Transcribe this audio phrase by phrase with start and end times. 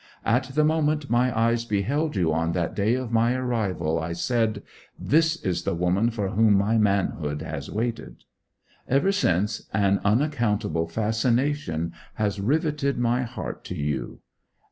[0.25, 4.63] At the moment my eyes beheld you on that day of my arrival, I said,
[4.97, 8.23] "This is the woman for whom my manhood has waited."
[8.87, 14.21] Ever since an unaccountable fascination has riveted my heart to you.